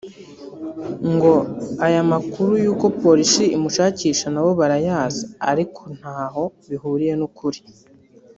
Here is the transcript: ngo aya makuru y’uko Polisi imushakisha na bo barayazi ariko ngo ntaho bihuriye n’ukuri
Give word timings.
ngo 1.13 1.33
aya 1.85 2.01
makuru 2.11 2.51
y’uko 2.63 2.85
Polisi 3.03 3.43
imushakisha 3.57 4.25
na 4.31 4.41
bo 4.43 4.51
barayazi 4.59 5.23
ariko 5.51 5.79
ngo 5.85 5.93
ntaho 5.99 6.43
bihuriye 6.69 7.13
n’ukuri 7.17 7.59